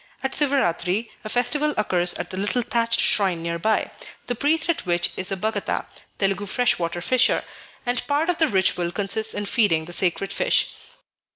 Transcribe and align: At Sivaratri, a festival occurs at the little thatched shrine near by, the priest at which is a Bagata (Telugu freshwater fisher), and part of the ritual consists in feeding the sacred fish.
At 0.23 0.31
Sivaratri, 0.31 1.11
a 1.23 1.29
festival 1.29 1.75
occurs 1.77 2.15
at 2.15 2.31
the 2.31 2.37
little 2.37 2.63
thatched 2.63 2.99
shrine 2.99 3.43
near 3.43 3.59
by, 3.59 3.91
the 4.25 4.33
priest 4.33 4.67
at 4.67 4.83
which 4.83 5.11
is 5.15 5.31
a 5.31 5.37
Bagata 5.37 5.85
(Telugu 6.17 6.47
freshwater 6.47 7.01
fisher), 7.01 7.43
and 7.85 8.07
part 8.07 8.27
of 8.27 8.39
the 8.39 8.47
ritual 8.47 8.91
consists 8.91 9.35
in 9.35 9.45
feeding 9.45 9.85
the 9.85 9.93
sacred 9.93 10.33
fish. 10.33 10.73